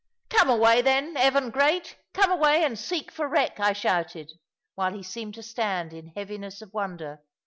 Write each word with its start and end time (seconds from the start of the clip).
"Come 0.31 0.49
away, 0.49 0.81
then, 0.81 1.15
Evan 1.15 1.51
great; 1.51 1.95
come 2.11 2.31
away 2.31 2.63
and 2.63 2.79
seek 2.79 3.11
for 3.11 3.27
wreck," 3.27 3.59
I 3.59 3.73
shouted, 3.73 4.31
while 4.73 4.93
he 4.93 5.03
seemed 5.03 5.35
to 5.35 5.43
stand 5.43 5.93
in 5.93 6.07
heaviness 6.07 6.63
of 6.63 6.73
wonder. 6.73 7.19